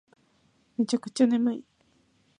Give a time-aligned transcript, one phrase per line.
[0.79, 1.63] めちゃくちゃ眠い